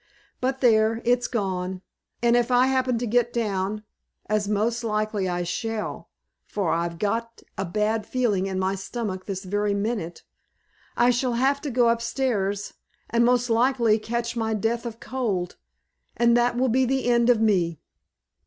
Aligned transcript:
But 0.39 0.61
there, 0.61 0.99
it's 1.05 1.27
gone, 1.27 1.83
and 2.23 2.35
if 2.35 2.49
I 2.49 2.65
happen 2.65 2.97
to 2.97 3.05
get 3.05 3.31
down, 3.31 3.83
as 4.25 4.47
most 4.47 4.83
likely 4.83 5.29
I 5.29 5.43
shall, 5.43 6.09
for 6.43 6.71
I've 6.71 6.97
got 6.97 7.43
a 7.55 7.65
bad 7.65 8.07
feeling 8.07 8.47
in 8.47 8.57
my 8.57 8.73
stummick 8.73 9.25
this 9.25 9.43
very 9.43 9.75
minute, 9.75 10.23
I 10.97 11.11
shall 11.11 11.33
have 11.33 11.61
to 11.61 11.69
go 11.69 11.87
up 11.89 12.01
stairs, 12.01 12.73
and 13.11 13.23
most 13.23 13.47
likely 13.47 13.99
catch 13.99 14.35
my 14.35 14.55
death 14.55 14.87
of 14.87 14.99
cold, 14.99 15.57
and 16.17 16.35
that 16.35 16.57
will 16.57 16.69
be 16.69 16.85
the 16.85 17.05
end 17.05 17.29
of 17.29 17.39
me." 17.39 17.79